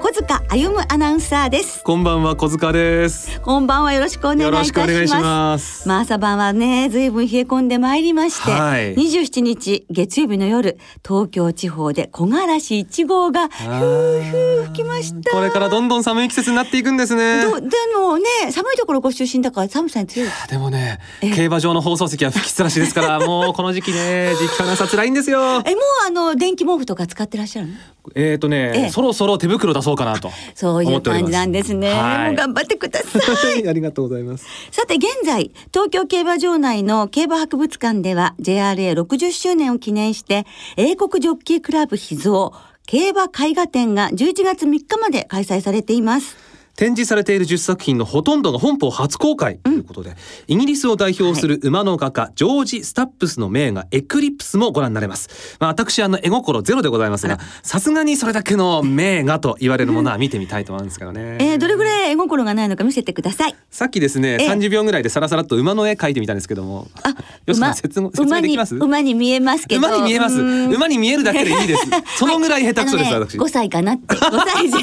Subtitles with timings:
[0.00, 1.84] 小塚歩アナウンサーです。
[1.84, 3.38] こんばんは小塚です。
[3.42, 4.72] こんばんはよろしくお願いいたし
[5.12, 5.86] ます。
[5.86, 15.32] まあ朝晩はねずいぶん冷え込んでまいりまして、はい、27日月曜日の夜東京地方で木枯らし1号がふうふう吹きました。
[15.32, 17.44] これからどんどん寒い季節になっていくんですね。
[17.44, 17.46] で
[17.94, 20.28] もね寒いところご出身だから寒さに強い。
[20.48, 25.62] でもね競馬場の放送席は吹きさらしですから もうこの時期ね実況のさ辛いんですよ。
[25.66, 27.74] えもうあの電気毛布とか使ってらっしゃるの？
[28.14, 31.92] えっ、ー、とね、ええ、そろそろ手袋出そうかなとそういう感じなんですね。
[31.92, 33.18] はい、もう頑張ってくださ
[33.54, 33.66] い。
[33.68, 34.46] ありがとうございます。
[34.70, 42.52] さて現在東京競馬場内の競馬博物館では JRA60 周年を記念して英国ジョッキークラブ秘蔵
[42.86, 46.49] 競馬絵画展が11月3日まで開催されています。
[46.80, 50.16] 展示されている10作品のほとんどが本邦初公開ということで、うん、
[50.54, 55.58] イギリスを代表する馬の画家、はい、ジョージ・スタップスの名画エクリプスもご覧になれます。
[55.60, 61.36] まあ、私あの絵心ゼロでございますが、さすがにそれだけの名画と言われるものは見てみたいと思うんですけどね。
[61.38, 63.54] えー、どれぐらい絵心がないのか見せてください。
[63.70, 66.88] さっきですね、30秒ぐらいでさらさらっと馬の絵描いてみたんですけども。
[67.02, 67.10] あ、
[67.44, 68.74] よし、説説明できます？
[68.76, 69.86] 馬に見えますけど。
[69.86, 70.40] 馬に見えます。
[70.40, 71.82] 馬に見えるだけでいいです。
[72.16, 73.36] そのぐらい下手くそです、ね、私。
[73.36, 74.14] 5歳かなって。
[74.14, 74.78] 5歳児。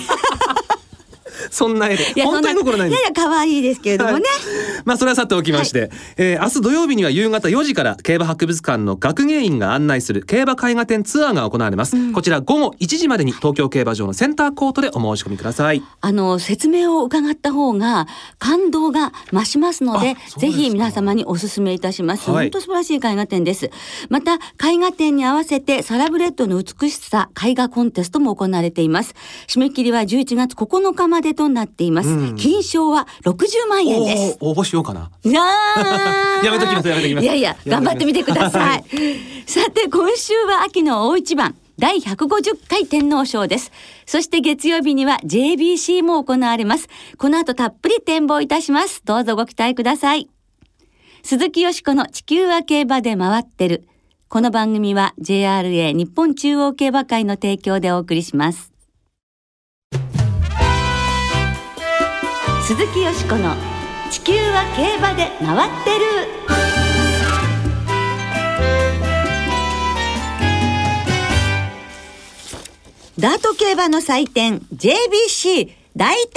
[1.50, 2.23] そんな絵で。
[2.23, 4.23] 本当に残ないやや可愛いですけれどもね、はい、
[4.86, 15.81] まあそれはさておきまして、はい、えー、明日土曜日には夕方4時から競馬博物館の学芸員が案内する競馬絵画展ツアーが行われます、うん、こちら午後1時までに東京競馬場のセンターコートでお申し込みください。
[16.02, 18.08] あの説明を伺った方が
[18.39, 23.70] 感動が増しますのでぜひ皆様にお勧めいたします、はい、本当素晴らしい絵画展です。
[24.10, 29.14] また絵画展に合わせてサラブレッドの美しさ絵画コンテストも行われています。
[29.48, 35.09] 締め切りは11月9日までとなっています、うん、金賞は60万円です応募しようかな
[36.43, 38.83] やめときますやめときますいやいや頑張ってみてください、
[39.45, 43.71] さて今週は秋の大一番第150回天皇賞です。
[44.08, 46.87] そして月曜日には JBC も行われます。
[47.20, 49.03] この後たっぷり展望いたします。
[49.05, 50.27] どうぞご期待ください。
[51.21, 53.87] 鈴木よしこの地球は競馬で回ってる。
[54.27, 58.77] この番組は JRA 日本中央競馬会の提供でお送りします。
[62.67, 63.55] 鈴木よしこの
[64.11, 66.05] 地球は競馬で回ってる。
[73.17, 76.33] ダート競馬の祭典 JBC 大展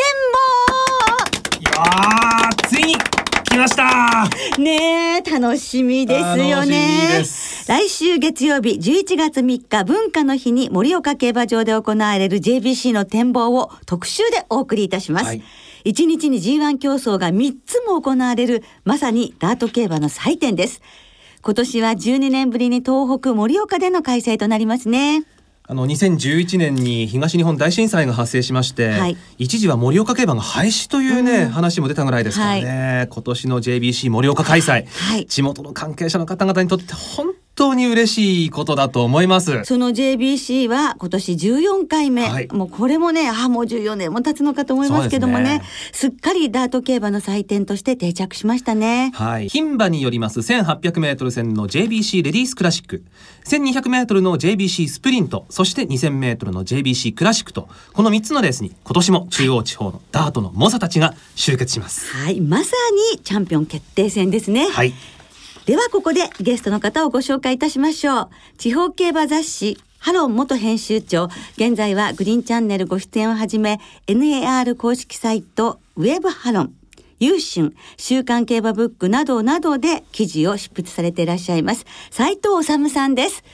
[1.49, 1.59] 望。
[1.59, 4.29] いやついに来ました。
[4.57, 7.25] ねえ楽しみですよね。
[7.67, 15.43] 来週月曜日11月3日文化の日に盛岡競馬場で行われる JBC の展望を特集でお送りいたします、はい
[15.85, 20.83] 1日に G1 競争が3つも行われるまさにダート競馬の祭典です。
[21.43, 25.25] 今年は12年ぶりに東北盛岡での開催となりますね。
[25.71, 39.65] あの2011年に東日本大震災が発生しまして、はい、一時は盛岡競馬が廃止というね、うん、話も出たぐらいですからね、はい、今年の JBC 盛岡開催、はい、地元の関係者の方々にとって本当に嬉しいことだと思います。
[39.65, 45.63] その JBC は今年14回目、はい、もうこれもねあもう14年も経つのかと思いますけどもね、ね、
[45.93, 49.13] すっかりダート競馬の祭典として定着しましたね。
[49.15, 49.49] はい。
[49.49, 53.05] 牝馬によります 1800m 戦の JBC レディースクラシック。
[53.45, 55.45] 1200m の JBC スプリント。
[55.51, 57.69] そして 2000m の JBC クラシックと。
[57.93, 62.07] この3つのレースに今年も中央地方のダートの猛者たちが集結します。
[62.17, 62.41] はい。
[62.41, 62.73] まさ
[63.13, 64.67] にチャンピオン決定戦ですね。
[64.67, 64.95] はい
[65.67, 68.29] ではここでゲストの方をご紹介いたしましょう。
[68.59, 76.75] 地方競馬雑誌ハロン元編集長、現在はグリーンチャンネルご出演をはじめ、NAR 公式サイト、ウェブハロン、
[77.19, 83.45] 優春、週刊競馬ブックなどなどで記事を執筆されていらっしゃいます、斉藤治さんです。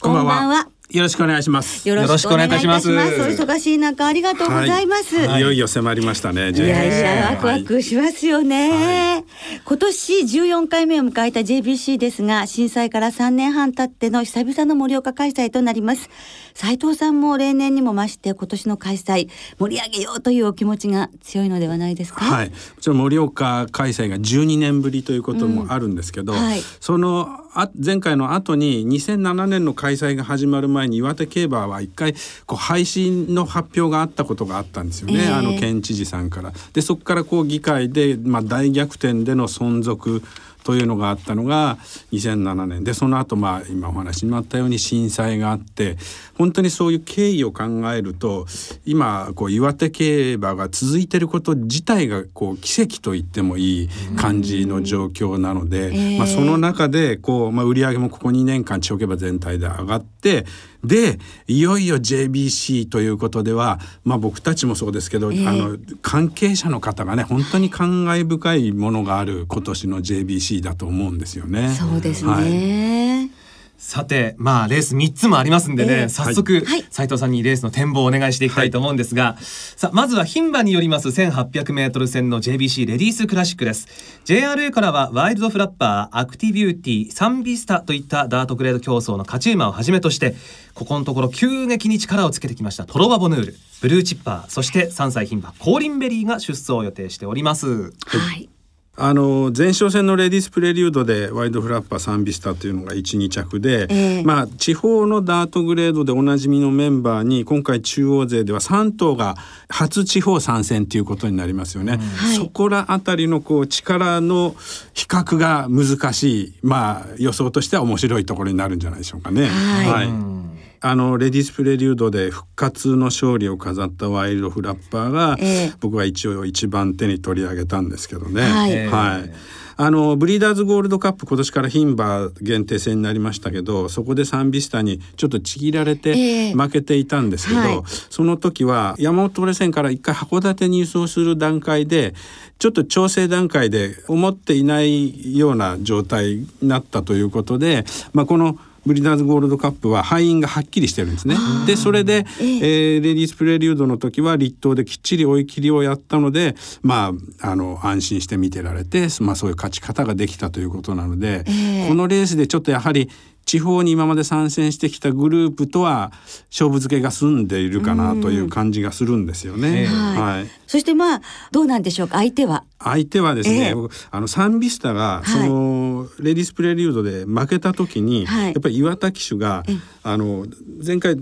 [0.00, 0.68] こんばんは。
[0.90, 1.88] よろしくお願いします。
[1.88, 2.90] よろしくお願いいたします。
[2.90, 5.16] お忙しい中ありがとうございます。
[5.16, 6.50] はい、いよいよ迫りましたね。
[6.50, 8.70] いやいやワクワクしますよね。
[8.70, 9.24] はい、
[9.64, 16.08] 今年14回目を迎えた JBC ですが、震災から3年半経っての久々の盛岡開催となります。
[16.56, 22.24] 斉藤さんも例年にも増して今年の開催盛り上げようというお気持ちが強いのではないですか？
[22.24, 22.48] はい。
[22.48, 32.14] もちろん盛岡開催が12年ぶりということもあるんですけど、うんはい、そのあ前回の後に2007年の開催が始まる前に岩手競馬は一回
[32.46, 36.52] こう廃止の発表があったことがあったんですよね、えー、あの県知事さんから。
[36.72, 40.22] でそこからこう議会で、まあ、大逆転での存続
[40.66, 41.78] というのがあったのが
[42.10, 42.82] 2007年。
[42.82, 45.96] でその後まあ今お話にもあったように震災があって
[46.36, 48.46] 本当にそういう経緯を考えると
[48.84, 60.46] 今こう岩手競馬が続いてること自体がこう奇跡と言ってもいい感じの状況なので、まあ、その中でこう、まあ、売り上げもここ2年間地方競馬全体で上がって
[60.86, 71.70] でいよいよ JBC ということでは、まあ、僕たちもそうですけど、えー、あの関係者の方がね本当に感慨深いものがある今年の JBC だと思うんですよね。
[71.70, 73.35] そうですね、はい
[73.78, 83.86] さてまあレース3つもありますんでね、えー、早速、はい、斉藤さんにレースの展望をお願いしていきたいと思うんですが、はい、さあまずは牝馬によります 1800m 戦の JBC レディースクラシックです。
[84.24, 90.34] JRA からはワイルドフラッパーアクティビューティーサンビスタといったダートグレード競争の勝ち馬をはじめとして
[90.74, 97.92] ここのところ急激に力をつけてきましたトロワボヌールブルーチッパーそして3歳牝馬コーリンベリーが出走を予定しております。
[98.06, 98.48] はい
[98.98, 109.36] あの前哨戦のレディースプレリュードでワイドフラッパーサンビスタというのが12着で、えー、まあ地方のダートグレードでおなじみのメンバーに今回中央勢では3頭が
[109.68, 111.98] 初地方参戦ということになりますよね。
[112.28, 114.56] うん、そこらあたりのこう力の
[114.94, 119.46] 比較が難しいまあ予想としては面白いところになるんじゃないでしょうかね。
[119.46, 120.46] はい、はい
[120.88, 128.42] あのレディスプレリュードで復活の勝利を飾ったワイルドフラッパーが、えー、僕は一応一番手に取り上げたんですけどね。
[128.42, 129.32] はい、はい。
[129.78, 142.14] あのブリーダーズゴールドカップ今年から牝馬限定戦になりましたけどそこでサンビスタにちょっとちぎられて負けていたんですけど、えーはい、その時は山本トレセンから一回函館に輸送する段階で
[142.58, 147.84] ちょっと調整段階で思っていないような状態になったということで、
[148.14, 151.36] まあ、このブリダーズゴールドカップは敗因がはっきりしてるんですね。
[151.66, 163.10] でそれで、えー、レディースプレリュードの時は立冬できっちり追い切りをやったのでまああの安心して見てられて、まあ、そういう勝ち方ができたということなので、えー、このレースでちょっとやはり
[163.46, 166.12] 地方に今まで参戦してきたグループとは
[166.50, 169.86] 勝負付けが済んでいるかなという感じがするんですよね。
[169.86, 171.22] はい、そしてまあ
[171.52, 172.16] どうなんでしょうか？
[172.16, 172.64] 相手は？
[172.80, 179.62] 相手はですね、えー、あのサンビスタがその、はい、レディスプレリュードで負けた時に、はい、やっぱり岩田騎手が、
[180.02, 180.46] あの
[180.84, 181.16] 前回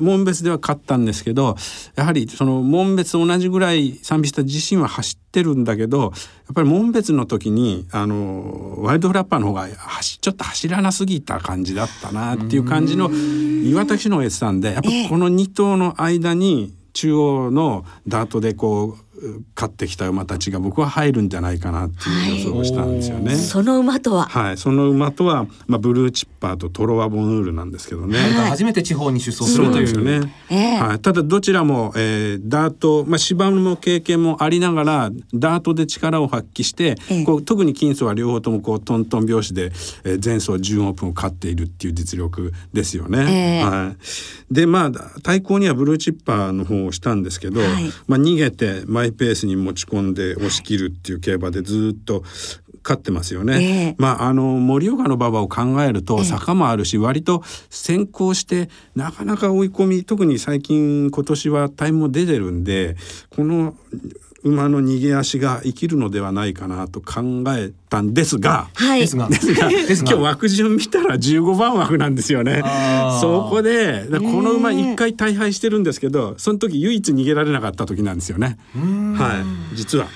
[0.00, 1.56] 門別では勝ったんですけど
[1.96, 6.10] やはりその門別同じぐらい賛美した自身は走ってるんだけどやっ
[6.54, 19.07] ぱり門別の時にあのワイルドフラッパーの方が走ちょっと走らなすぎた感じだったなっていう感じの岩田騎のエスさんでやっぱこの2頭の間に中央のダートでこう
[19.54, 23.32] 勝ってきた馬たちが僕は入るんじゃないかなっていう予想をしたんですよね。
[23.32, 28.18] はい、その馬とは、はい、その馬とは、まあ、ブルーチッパーとトロワボヌールなんですけどね。
[28.18, 30.04] はい、初めて地方に出走するという。
[30.04, 30.34] ね。
[30.50, 39.72] えー、はい、ただどちらも、えー、ダート、まあ、芝の経験もありながらダートで力を発揮して、えー、こう特に金層は両方ともこうトントン拍子で、
[40.04, 43.62] えー、前走準オープンを勝っているっていう実力ですよね。
[43.62, 43.96] えー、はい、
[44.54, 52.22] でまあ対抗にはブルーチッパーの方をしたんですけど、はい、まあ、逃げて前イペースに持ち込んで押し切るっていう競馬でずっと
[52.82, 53.86] 勝ってますよね。
[53.86, 62.96] えー、まああの盛岡の馬場を考えると坂もあるし、えー、割と先行してなかなか追い込み特に最近今年はタイムも出てるんで
[63.30, 63.74] この
[64.44, 72.62] 馬の逃げ足が生きるのではないかなと考えたんですが、はい、ですが今日枠順見たら15番枠なんですよね。
[73.20, 78.58] そこでこの馬一回大敗してるんですけどその時唯一逃げられなかった時なんですよね。
[78.74, 80.06] はい実は。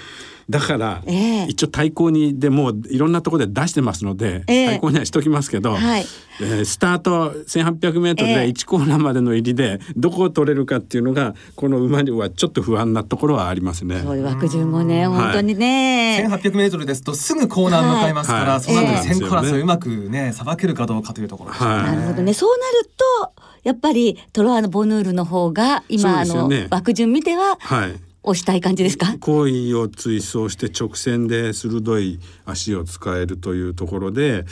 [0.52, 6.04] だから、えー、一応対抗にでもいろんなところで出してますので、えー、対抗にはしときますけど、はい、
[6.42, 14.00] えー、スタート 1,800m で1コーナーまでの入りでどこを取れるかっていうのがこの馬にはちょっと不安なところはありますね。
[14.00, 16.26] そういう枠順もね、本当にね。
[16.28, 22.34] 1,800m ですとすぐコーナー向かいますから、はい、その後先行争いうまくねさばけるかどうかというところ、はい、なるほどね。
[22.34, 22.90] そうなる
[23.32, 29.16] とやっぱりトロワのボヌールの方が今、ね、あの枠順見ては、はい押したい感じですか？
[29.18, 34.44] 行為を追走して直線で鋭い足を使えるというところで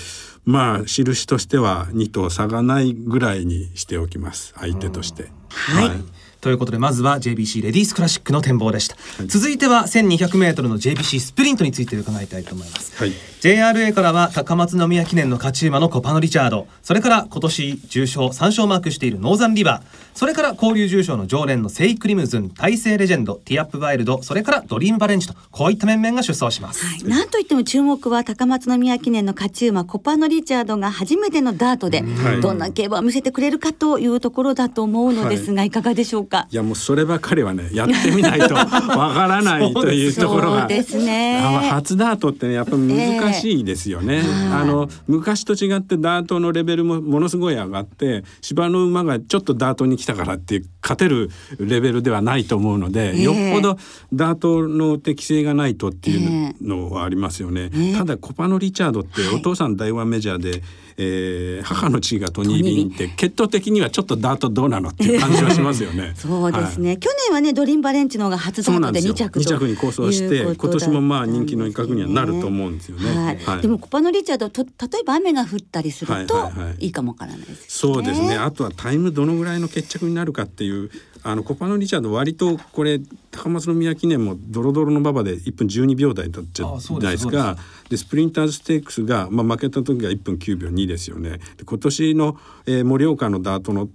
[0.45, 4.53] まあ印としては2頭差がないぐらいにしておきます。
[4.57, 5.31] 相手として。
[5.49, 5.99] はい、はい。
[6.41, 16.67] ということでまずは JBC レディースクラシックの展望でした、はい、続いては 1200m の JBC スプリントについて伺いたいと思います、はい、JRA からは高松宮記念の勝ち馬のコパノ・リチャード。
[16.83, 19.83] それから今年重賞3勝マークしているノーザンリバー。
[20.15, 24.23] それから交流重賞の常連のセイクリムズン大成レジェンドティアップワイルド。
[24.23, 32.05] それからドリームバレンチとこういった面々が出走します、はい、なんといっても注目は高松宮記念の勝ち馬コパノ・リチャードが初めてのダートで
[32.43, 36.47] どんな競馬を見せてくれるかというところだと思うのですが、はい、いかがでしょうか？
[36.51, 41.41] いやもうそればかりはねやってみないとわからないというところがですね。
[41.71, 43.30] 初ダートってねやっぱ難しい
[43.65, 53.79] ですよね、えー、あの昔と違ってダートのレベルもものすごい上がって芝の馬がちょっとダートに来たからって勝てるレベルではないと思うので、えー、よっぽど
[54.13, 60.63] ダートの適性がないとっていうのはありますよね、えー、ただコパノ・リチャードってお父さん大ワンメジャーで、
[61.03, 66.13] えー、母の血がトニー・ビンって血統的にはちょっとダートどうなのっていう感じはしますよね。
[66.19, 69.01] そうですね、はい、去年はねドリンバレンチのが初ダートで。
[69.01, 73.09] 2着と2着に構想して今年もまあ人気の一角にはなると思うんですよね。
[73.09, 73.39] はい。
[73.39, 78.35] はい、でもコパノ・リチャードと例えば雨が降ったりするといいかもわからないです、ね、そうですね。
[78.35, 80.91] あとはタイムどのぐらいの決着になるかっていう
[81.23, 86.67] あのコパノ・リチャード割とこれ高松宮記念もドロドロの馬場で1分12秒台だったじゃ
[86.99, 87.57] ないですか。
[87.89, 91.39] でスプリンターズステークスが、まあ、負けた時は1分9秒2ですよね。
[91.57, 93.89] で今年の盛、えー、岡のダートの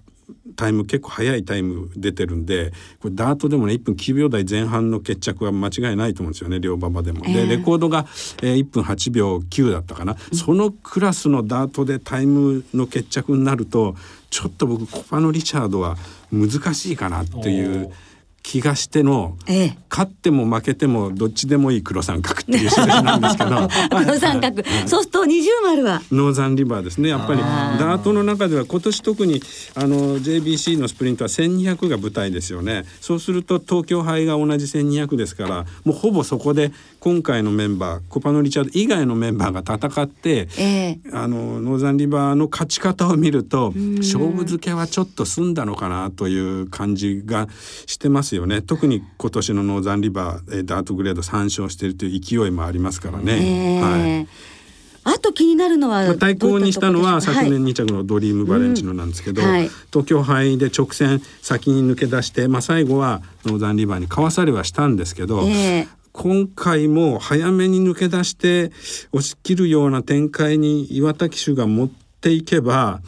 [0.55, 7.21] タイム結構速いタイム出てるんでこれダートでもね1分9秒台前半の決着は間違いないと思うんですよね両馬場でも。
[7.25, 8.05] えー、でレコードが、
[8.41, 13.95] えー、1分8秒9だったかな、うん、そのクラスのダートでタイムの決着になると
[14.29, 15.97] ちょっと僕コパのリチャードは
[16.31, 17.91] 難しいかなっていう
[18.45, 23.67] 気がしての、ええ、勝っても負けてもどっちでもいい黒三角っていう種類なんですけど。
[24.05, 26.01] 黒三角、そうすると二重丸は。
[26.11, 27.09] ノーザンリバーですね。
[27.09, 27.41] やっぱり。
[27.41, 28.05] ダー。
[28.05, 29.41] トの中では今年特に
[29.73, 32.85] あの JBC のスプリントは1200が舞台ですよね。
[33.01, 47.47] そうすると東京杯が同じ1200ですからもうほぼそこで今回のメンバーコパノ・リチャード以外のメンバーが戦って、えー、あのノーザンリバーの勝ち方を見ると勝負付けはちょっと済んだのかなという感じが
[47.87, 48.61] してますよね。
[48.61, 53.33] 特に今年のノーザンリバーダートグレード3勝しているという勢いもありますからね。
[53.33, 53.81] え。
[53.81, 54.27] ー、はい。
[55.07, 59.51] あと気になるのは対抗にしたのは昨年2着のドリームバレンチノなんですけど、はい。
[59.51, 68.71] うんはい、東京杯で直線先に抜け出して、まあ、最後はノーザンリバーにかわされはしたんですけど、えー、今回も早めに抜け出して
[69.11, 71.89] 押し切るような展開に岩田騎手が持っ
[72.21, 73.01] ていけば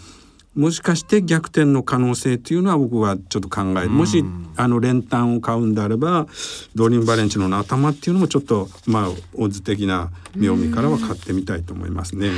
[0.58, 6.26] もしかして逆転の可能性というのは僕はちょっと考える、もしあの連単を買うんであれば
[6.74, 12.30] ドリームバレンチの頭っていうのもちょっとまあオッズ的な妙味からは買ってみたいと思いますね。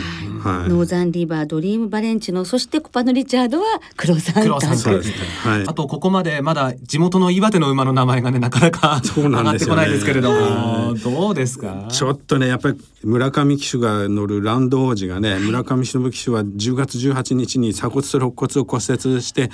[0.42, 3.66] はい、ノーザンリバードリームバレンチのそしてコパノリチャードは
[3.98, 4.56] 黒三角。
[4.56, 11.88] はい、あとここまでまだ地元の岩手の馬の名前がねなかなか上がってこないですけれども、ね、どうですか？
[11.90, 19.50] ちょっとねやっぱり村上騎手が乗るランド王子がね村上忍騎手は10月18日に鎖骨と肋骨を骨折して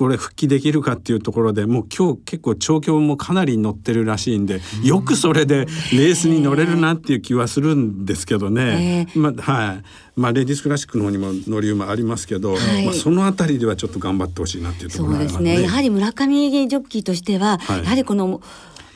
[0.00, 9.82] これ復帰できるかっていうところでもう今日結構調教もかなり乗ってるらしいんでよくそれでレースに乗れるなっていう気はするんですけどね、まあはい。
[10.16, 15.36] まあ、レディースクラシックの方にも乗り馬ありますけど、はい、まあ、そのあたりではちょっと頑張ってほしいなっていうところがありますね。
[15.36, 15.66] そうですね。
[15.66, 18.40] やはり村上ジョッキーとしては、はい、やはりこの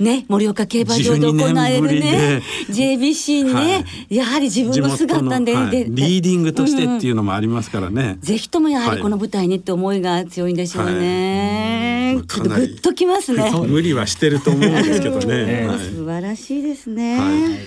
[0.01, 13.53] ね、盛岡競馬場で行われるね JBC にね、はい、やはり自分の姿ではい、リーディングとしてっていうのもありますからね、うんうん、ぜひともやはりこの舞台にって思いが強いんでしょうね、はい、ちょっとグッときますね。
[13.67, 17.59] 無理はしてると思うんですけどね、 はい、素晴らしいですね、はい。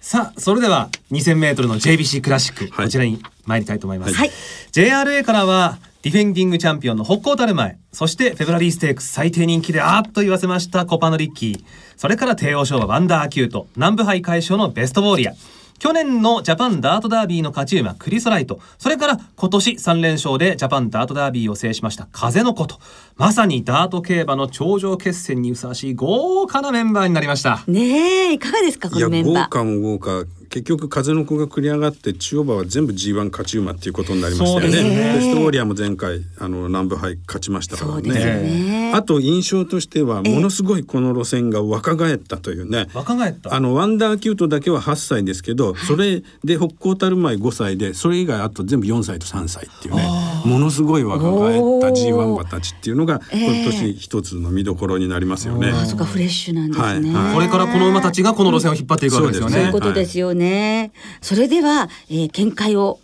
[0.00, 4.30] さあそれでは 2000m の JBC クラシック、こちらに参りたいと思います、はい、
[4.72, 11.64] JRA からはディフェンディングチャンピオンの北高たる前そしてフェブラリーステークス最低人気であーっと言わせましたコパノリッキー。
[11.96, 15.32] それから帝王賞馬ワンダーアキュート南部杯快勝のベストウォーリア。
[15.78, 18.60] 去年のジャパンダートダービーの勝ち馬クリソライト。
[18.76, 22.78] それから今年3連勝でジャパンダートダービーを制しましたカゼノコと。
[23.16, 27.62] まさにダート競馬の頂上決戦にふさわしい豪華なメンバーになりました。
[27.68, 29.44] ねえいかがですかこのメンバー。
[29.44, 30.24] 豪華も豪華。
[30.54, 35.14] 結局カゼノコが繰り上がって中央馬は全部 G1 勝ち馬っていうことになりましたよね。
[35.14, 38.12] ベストウォリアーも前回あの南部杯勝ちましたからね。
[38.12, 38.92] ね。
[38.94, 42.86] あと印象としてはものすごいこの路線が若返ったというね。
[42.94, 43.52] 若返った。
[43.52, 50.08] あのワンダーアキュートだけは8歳ですけど、それで北高たる前5歳でそれ以外あと全部4歳と3歳っていうね。
[50.44, 55.70] ものすごい若返った G1 馬たちっていうのが今年一つの見どころになりますよね。
[55.70, 59.52] あそかフレッシュなんですね、はいはい、これからこの馬たちがこの路線を引っ張っていくわけですよね。
[59.52, 60.44] そういうことですよね。
[60.44, 60.92] ね。
[61.20, 63.00] それでは、えー、見解を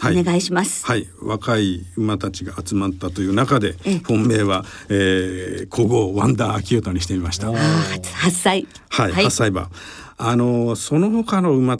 [0.00, 3.74] お願いします、はい、はい、若い馬たちが集まったという中で
[4.06, 7.52] 本命は、えー、古豪ワンダーアキュートにしてみました。
[7.52, 8.66] 八歳。
[8.90, 9.70] はい、はい、歳馬。
[10.16, 11.78] あのその他の馬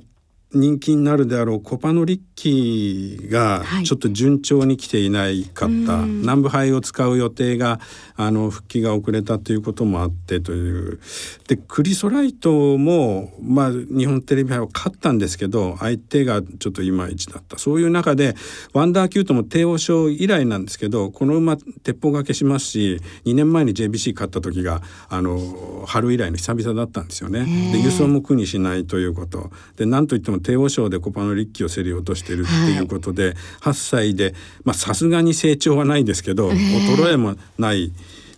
[0.55, 7.81] 人気になるであろうコパノリッキーがちょっと順調に来ていないかった、はい、南部杯を使う予定が
[8.17, 11.01] あの復帰が遅れたということもあってという。
[11.49, 17.59] でクリソライトも、まあ、日本テレビ杯は勝ったんですけど相手がちょっといまいちだった。
[17.59, 18.35] そういう中で
[18.73, 27.45] ワンダーキュートも帝王賞以来なんですけどこの馬鉄砲がけしますし2年前に JBC 勝った時があの春以来の久々だったんですよね。
[27.73, 29.51] で輸送も苦にしないということ。
[29.77, 34.35] でなんといっても帝王賞でコパの力を競り落としているっていうことで、はい、8歳で
[34.75, 37.93] さすがに成長はないですけど、衰えもない。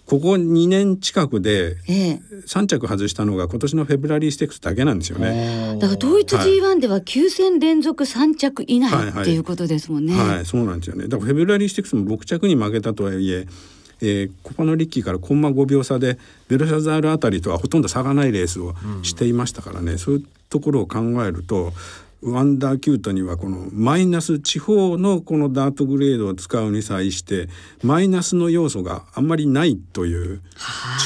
[0.07, 5.77] ここ2年近くで3着外したのが今年のフェブラリーステークスだけなんですよね。
[5.79, 10.17] だから統一 G1 では9戦連続3着以内、はい、っていうことですもんね。
[10.17, 11.07] はい、はい、そうなんですよね。
[11.07, 13.47] だからフェブラリーステークスも6着に負けたとはいえ。
[14.01, 21.73] えー、コパノリッキーからコンマ5秒差でベルシャザールあたりとはほとんど差がないレースをしていましたからね、うん、そういうところを考えると
[22.23, 27.49] ワンダーキュートにはこのマイナス地方のこのダートグレードを使うに際して
[27.83, 30.41] マイナスの要素があんまりないという。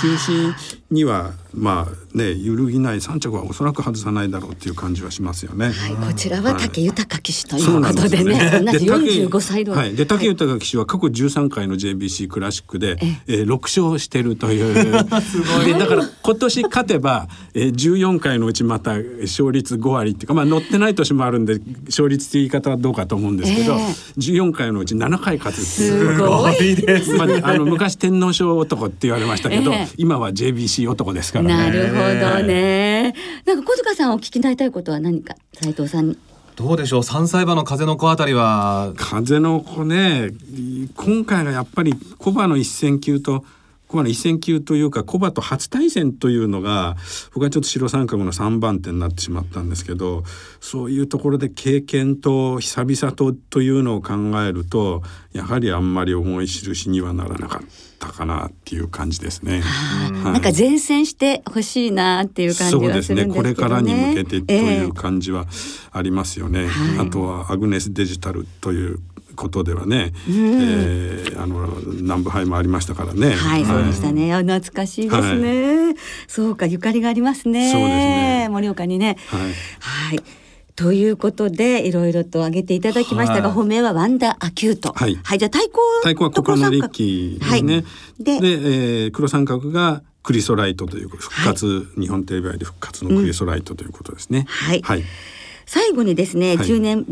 [0.01, 0.55] 中心
[0.91, 5.71] にはまあね揺るぎない3着はおそらく外さないだろうっていう感じはしますよね。
[5.71, 9.73] はい、こちらは武豊騎手ということでね、はい、同じ45歳の。
[9.73, 13.35] はい、で武豊騎手は過去13回の JBC クラシックで、ええ。
[13.43, 14.75] ー、6勝してるという。
[15.23, 15.67] すごい。
[15.67, 31.57] でだから今年勝てば、えー、14回のうちまた勝率5割っていうかまあ乗ってない年もあるんで勝率って言い方はどうかと思うんですけど、えー、14回のうち7回勝つすごいです、 まあ、あの昔天皇賞男って言われましたけど、えー、今は JBC 男ですからね。
[31.57, 31.95] なるほ
[32.39, 33.15] どね。
[33.47, 36.19] なんか小塚さんお聞きになりたいことは何か斉藤さんに？
[36.57, 37.03] どうでしょう？
[37.03, 40.31] 三歳馬の風の子あたりは風の子ね
[40.95, 43.45] 今回がやっぱりコバの一戦級と
[43.95, 46.97] コバの一戦級というかコバと初対戦というのが
[47.33, 50.25] 僕はちょっと白三角の3番手になってしまったんですけど
[50.61, 57.69] そういうところで経験と久々とというのを考えるとやはりあんまり重い印にはならなかっ
[58.01, 59.61] たかなっていう感じですね。
[59.61, 63.27] はい、なんか前線してほしいなっていう感じはするんですね。
[63.27, 65.47] これからに向けてという感じは
[65.93, 66.65] ありますよね。
[66.65, 68.99] えー、あとはアグネスデジタルという
[69.35, 71.67] ことではね、うん、えー、あの
[72.03, 73.33] 南部杯もありましたからね。
[73.33, 74.33] はい、そうでしたね。
[74.33, 77.71] 懐かしいですね、はい、そうか、ゆかりがありますね。
[77.73, 78.49] そうですね。
[78.51, 79.17] 盛岡にね。
[79.29, 79.41] はい。
[79.81, 80.23] はい。
[80.77, 84.93] ということでいろいろと挙げていただきましたが、はい、本命はワンダーアキュート。
[84.93, 85.19] はい。
[85.23, 87.75] はい、じゃあ対抗対抗はコパノリッキーですね。
[87.75, 87.85] はい、
[88.19, 94.41] でで、えー、黒三角がクリソライトという復活、はい、日本テレビ盃で復活のクリソライトということですね。
[94.41, 94.83] うん、はい。
[94.83, 95.05] はい。
[95.67, 97.07] 最後にですね、はい、10年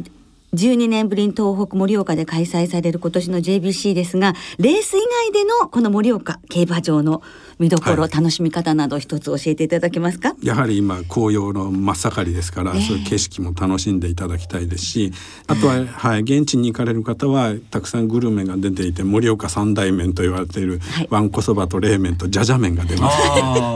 [0.55, 7.23] 12年ぶりに東北盛岡で開催される今年の JBC ですがレース以外でのこの盛岡競馬場の
[7.59, 10.35] 見どころ、はい、楽しみ方など一つ教えていただけますか？
[10.43, 15.13] やはり今紅葉の真っ盛りですから、えー、そういう景色も楽しんでいただきたいですし
[15.47, 23.11] あとは、はい、現地に行かれる方はたくさんグルメが出ていて盛岡三大麺と言われている、はい、わんこそばと冷麺とじゃじゃ麺が出ま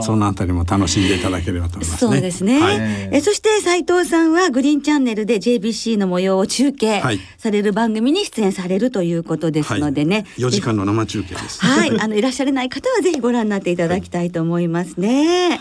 [0.03, 0.07] す。
[0.07, 2.77] そのあたりも楽しんでいただければと思います、ね、そうですね、はい、
[3.13, 7.03] えそして斉藤さんはグリーンチャンネルで JBC の模様を中継
[7.39, 15.61] される番組に出演されるということですのでね、はい、時間の生中継ですはいあのいらっしゃらない方はぜひご覧になっていただきたいと思いますね。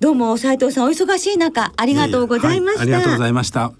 [0.00, 2.82] どうも斉藤さんお忙しい中ありがとうございました。
[2.82, 3.72] ありがとうございました。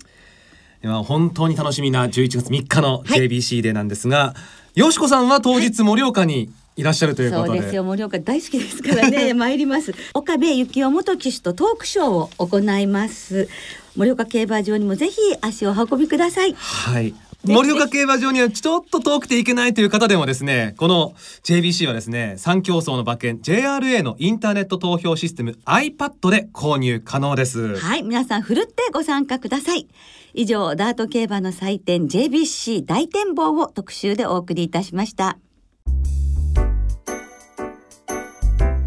[0.83, 4.35] 今本当に楽しみな11月3日の JBC デーなんですが、は
[4.75, 7.49] い、よしこさんは当日盛岡に、いらっしゃるということで。
[7.49, 7.85] そうですよ。
[7.85, 9.33] 盛岡大好きですからね。
[9.35, 9.95] 参ります。
[10.13, 13.49] 岡部幸男元騎手とトークショーを行います。
[13.97, 16.55] 盛岡競馬場にもぜひ足を運びください。
[16.55, 17.15] はい。
[17.45, 27.77] 盛岡競馬場にはちょっと遠くて行けないという方でもですねこの JBC はですね三競争の馬券 JRA のインターネット投票システム iPad で購入可能です。
[27.77, 28.03] はい。
[28.03, 29.87] 皆さんふるってご参加ください。
[30.33, 35.39] 以上ダート競馬の祭典 JBC 大展望を特集でお送りいたしました。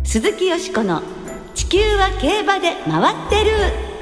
[0.03, 1.03] 鈴木よしこの
[1.53, 3.96] 地球は競馬で回ってる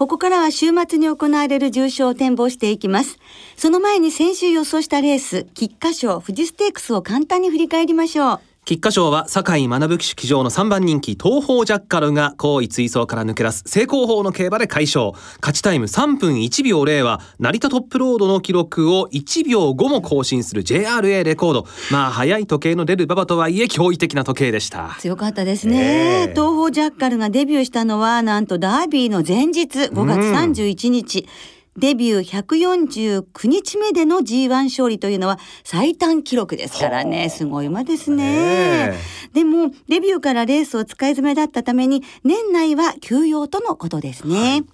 [0.00, 3.18] ここからは週末に行われる重賞を展望していきます。
[3.54, 8.40] その前に先週予想したレース、菊花賞、富士ステークスを簡単に振り返りましょう。
[8.70, 15.10] 菊花賞は酒井学騎手騎乗の3番人気東方ジャッカルが後位追走から抜け出す正攻法の競馬で快勝。
[15.40, 21.66] 勝ちタイム3分1秒0は成田トップロードの記録を1秒5も更新する JRA レコード。
[21.90, 24.94] まあ速い時計の出る馬場とはいえ驚異的な時計でした。
[25.00, 26.24] 強かったですね、え。
[26.26, 31.22] ー、東方ジャッカルがデビューしたのはなんとダービーの前日5月31日、う
[31.56, 37.30] んデビュー149日目での G1 勝利というのは最短記録ですからね。
[37.30, 38.94] すごい馬ですね。
[39.32, 44.64] でもデビューからレースを使い詰めだったために年内は休養とのことですね、はい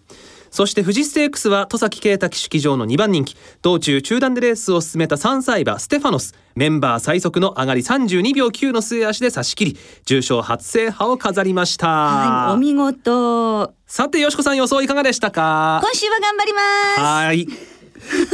[0.56, 3.36] そして富士ステークスは戸崎啓太騎手騎乗の2番人気。
[3.60, 6.34] 道中中段でレースを進めた3歳馬ステファノス。
[6.54, 13.74] メンバー最速の上がり32秒9の末足で差し切り重賞初制覇を飾りました、はい、お見事。
[13.86, 15.82] さてよしこさん予想いかがでしたか？
[15.82, 16.60] 今週は頑張りま
[16.94, 17.00] す。
[17.02, 17.46] はい。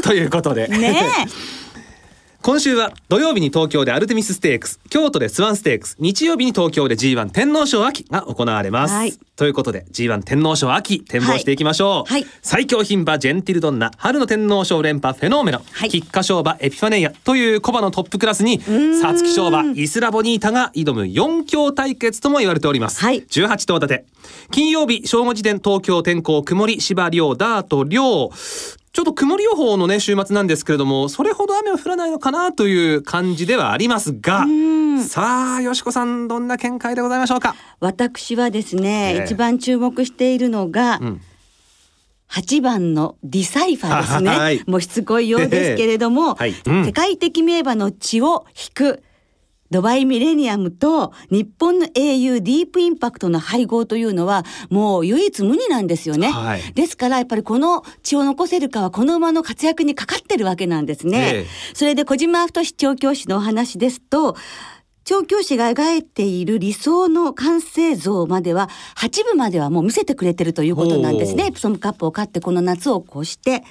[0.05, 0.69] ということで。
[0.69, 1.27] ね
[2.43, 24.05] 今週は土曜日に東京でアルテミスステークス京都でスワンステークス日曜日に東京で G1 天皇賞秋が行われます、はい、ということで G1 天皇賞秋展望していきましょう、はい、最強牝馬ジェンティルドンナ春の天皇賞連覇フェノーメノ、はい、菊花賞馬エピファネイアという小馬のトップクラスに皐月賞馬イスラボニータが挑む4強対決とも言われております、はい、18頭立て。
[24.51, 28.31] 金曜日正午時点東京天候曇り芝涼ダート涼
[28.93, 34.45] ちょっと曇り予報のね週末なんですけれどもそれほど雨は降らないのかなという感じではありますが
[35.09, 37.55] さあよしこさんどんな見解でございましょうか？
[37.81, 41.21] 私はですね、えー、一番注目しているのが、うん。
[42.31, 46.55] 8番のディサイファーですね、 はい、もうしつこいようですけれども、はい。
[46.67, 49.03] うん、世界的名馬の血を引く
[49.73, 64.37] ドバイミレニアムと日本の英雄ディープインパクトの配合というのはもう唯一無二なんですよね、はい、ですからやっぱりこの血を残せるかはこの馬の活躍にかかってるわけなんですね、えー、それで小島太調教師のお話ですと
[65.05, 71.47] 調教師が描いている理想の完成像までは8部まではもう見せてくれてるということなんですね。
[71.47, 73.65] エプソムカップを勝ってこの夏を越して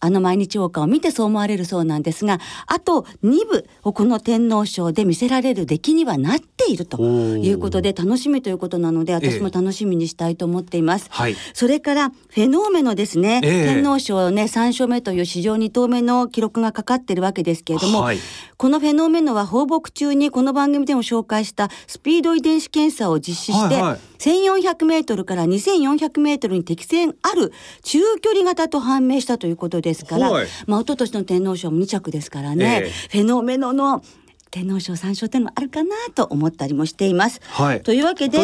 [0.00, 11.10] あの毎日王冠を見てそう思われるそうなんですがあと2部をこの天皇賞で見せられる出来にはなっているということで楽しみということなので私も楽しみにしたいと思っています。
[11.26, 18.18] えそれからフェノーメノですね、え天皇賞ね3勝目という史上2頭目の記録がかかってるわけですけれども、はい、
[18.56, 27.52] このフェノーメノは放牧中にこの番組でも紹介したスピード遺伝子検査を実施して、はいはい1400メートルから2400メートルに適正ある
[27.82, 30.30] 中距離型と判明したということですから、
[30.66, 34.02] まあ一昨年の天皇賞も2着ですからね、えー、フェノーメノの
[34.50, 37.40] 天皇賞三賞っていうのもあるかなと思ったりもしています。
[37.44, 38.38] はい、というわけで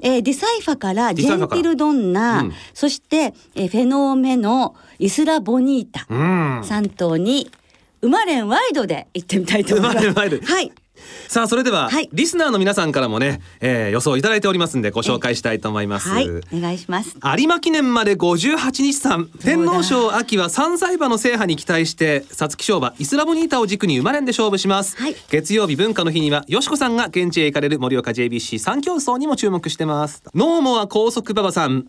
[0.00, 7.50] えー、ディサイファからジェンティルドンナ、うん、そして、えー、フェノーメノイスラボニータ、うん、3頭に
[8.00, 10.12] 生まれんワイドで行ってみたいと思います。
[10.12, 10.72] はい。
[11.28, 17.16] さあそれでは、はい、リスナーの皆さんからもね、えー、予想いただいておりますんでご紹介したいと思います、はい、お願いします。
[17.38, 30.22] 有馬記念まで58日さん天皇賞秋は3歳馬の制覇に期待して皐月賞馬イスラボニータを軸に生まれんで勝負します、はい、月曜日文化の日にはよしこさんが現地へ行かれる盛岡 JBC 三競争にも注目してます。
[30.34, 31.86] ノーモア高速馬場さん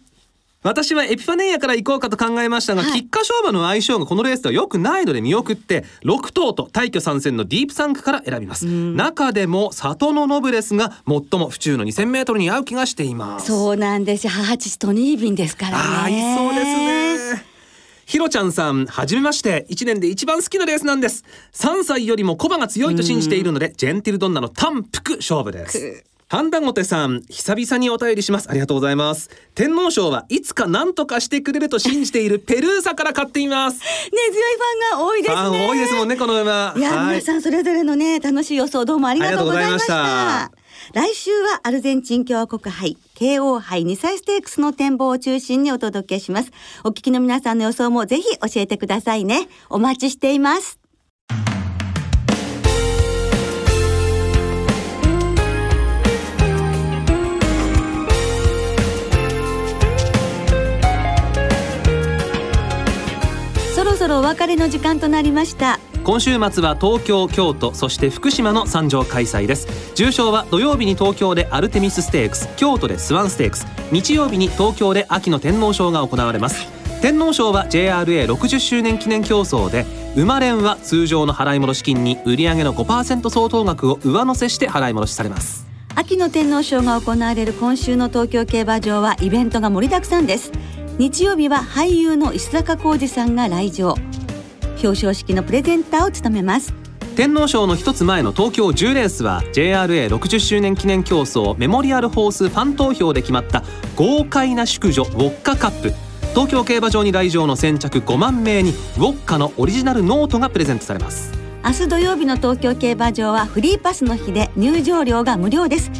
[0.62, 13.48] 私はエピファネイアから行こうかと考えましたが、はい、菊花賞馬の相性がこのレースでは良くないので見送って6頭と大挙参戦のディープサンクから選びます、中でも里のノブレスが最も府中の2000メートルに合う気がしています。
[13.48, 15.84] そうなんです母父とニービンですからね。
[16.04, 17.45] 合いそうですね。
[18.06, 19.67] ひろちゃんさん、はじめまして。
[19.69, 21.24] 1年で一番好きなレースなんです。
[21.54, 26.09] 3歳よりもコバが強いと信じているので、ジェンティルドンナの単服勝負です。
[26.32, 28.52] ハンダゴテさん、久々にお便りします。
[28.52, 29.32] ありがとうございます。
[29.56, 33.80] 天皇賞はいつか何とかしてくれると信じているペルーサから買っています。
[33.82, 33.84] ね、
[34.32, 34.58] 強い
[34.92, 35.68] ファンが多いですね。
[35.68, 36.76] 多いですもんね、この馬。
[36.78, 40.52] いや、はい、皆さんそれぞれのね、楽しい予想どうもありがとうございました。
[40.94, 46.52] 来週はアルゼンチン共和国杯 KO 杯2歳ステークスの展望を中心にお届けします
[46.84, 50.79] お聞きの皆さんの予想もぜひ教えてくださいねお待ちしています
[64.10, 65.80] ろお別れの時間となりました。
[66.04, 69.93] 今週末は東京京都そして福島の3場開催です。
[69.95, 73.65] 重賞は土曜日に東京でアルテミスステークス京都でスワンステークス。
[73.91, 76.67] 日曜日に東京で秋の天皇賞が行われます。
[77.02, 85.69] 天皇賞は JRA60 周年記念競争で生まれんは通常の払い戻し金に売上の5%相当額を上乗せして払い戻しされます。
[85.95, 90.52] 秋の天皇賞が行われる今週の東京競馬場はイベントが盛りだくさんです
[91.00, 93.96] 日曜日は俳優の石坂浩二さんが来場。
[94.84, 96.74] 表彰式のプレゼンターを務めます。
[97.16, 103.64] 天皇賞の一つ前の東京10レースは JRA60 周年記念競争メモリアルホースファン投票で決まった
[103.96, 105.94] 豪快な淑女ウォッカカップ。
[106.32, 111.32] 東京競馬場に来場の先着5万名にウォッカのオリジナルノートがプレゼントされます。
[111.64, 115.92] 明日土曜日の東京競馬場はフリーパスの日で入場料が無料です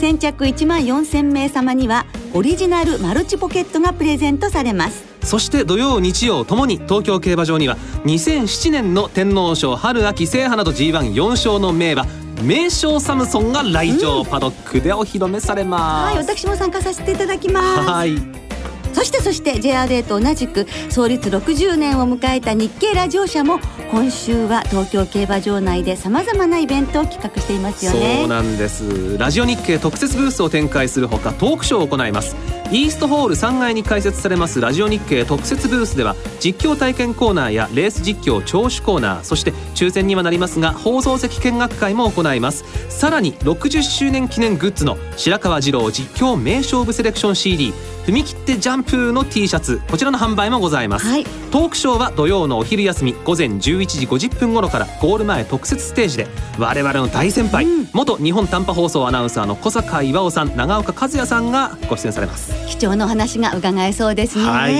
[0.00, 5.04] 先着1万4000名様にはオリジナルマルチポケットがプレゼントされます。
[5.22, 12.06] そして土曜日曜ともに東京競馬場には2007年の天皇賞春秋制覇など G14 勝の名馬
[12.42, 16.14] 名将サムソンが来場、うん、パドックでお披露目されます。
[16.16, 17.90] はい私も参加させていただきます。
[17.90, 18.14] はい
[19.00, 23.58] そしてそして JRA と同じく創立60年を迎えた日経ラジオ社も
[23.90, 32.36] 今週は東京競馬場内でさまざまなイベントを企画していますよねそうなんですラジオ日経特設ブースを展開するほかトークショーを行います
[32.72, 42.64] イーストホール3階に開設されますラジオ日経特設ブースでは実況体験コーナーやレース実況聴取コーナーそして抽選にはなりますが放送席見学会も行います。
[42.88, 47.72] さらに60周年記念グッズの白川二郎実況名勝負セレクション CD
[48.06, 49.80] 踏み切ってジャンプの T シャツ。
[49.90, 53.14] こちらの販売もございます、はい、トークショーは土曜のお昼休み。
[53.24, 54.86] 午前11時50分頃から。
[55.00, 56.28] ゴール前特設ステージで。
[56.58, 64.74] 我々の大先輩、うん、元日本短波放送アナウンサーの小坂岩尾さん長岡和也さんがご出演されます貴重なお話が伺えそうですね、はい、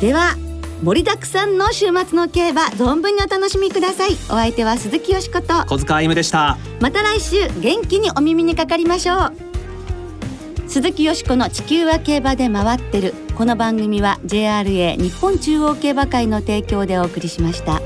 [0.00, 0.36] では
[0.82, 4.12] 盛りだくさんの週末の競馬存分にお楽しみください。
[4.12, 5.66] お相手は鈴木よしこと。
[5.66, 6.56] 小塚歩でした。
[6.80, 9.32] また来週元気にお耳にかかりましょう。
[10.68, 13.14] 鈴木よしこの地球は競馬で回ってる。
[13.36, 17.80] この番組は JRA 日本中央競馬会の提供でお送りしました。